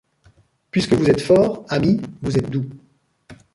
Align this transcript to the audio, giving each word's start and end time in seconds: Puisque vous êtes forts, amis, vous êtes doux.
Puisque 0.71 0.93
vous 0.93 1.11
êtes 1.11 1.21
forts, 1.21 1.63
amis, 1.69 2.01
vous 2.23 2.35
êtes 2.35 2.49
doux. 2.49 2.67